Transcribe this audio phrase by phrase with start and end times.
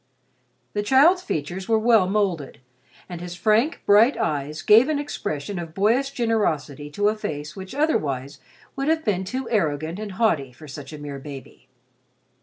[0.73, 2.59] The child's features were well molded,
[3.07, 7.75] and his frank, bright eyes gave an expression of boyish generosity to a face which
[7.75, 8.39] otherwise
[8.75, 11.67] would have been too arrogant and haughty for such a mere baby.